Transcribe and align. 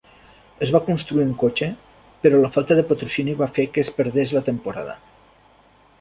Es 0.67 0.71
va 0.75 0.79
construir 0.87 1.25
un 1.31 1.35
cotxe, 1.43 1.69
però 2.25 2.41
la 2.45 2.51
falta 2.57 2.77
de 2.79 2.87
patrocini 2.93 3.39
va 3.45 3.53
fer 3.59 3.67
que 3.77 3.85
es 3.85 3.95
perdés 3.99 4.37
la 4.39 4.45
temporada. 4.49 5.01